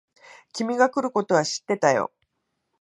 [0.53, 2.11] 君が来ることは知ってたよ。